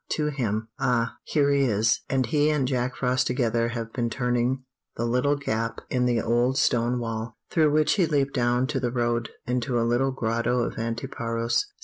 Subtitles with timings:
[0.09, 0.67] to him.
[0.79, 2.01] Ah, here he is!
[2.09, 4.63] and he and Jack Frost together have been turning
[4.95, 8.91] the little gap in the old stone wall, through which he leaped down to the
[8.91, 11.67] road, into a little grotto of Antiparos.